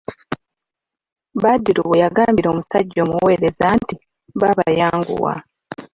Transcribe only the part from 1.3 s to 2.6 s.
Badru we yagambira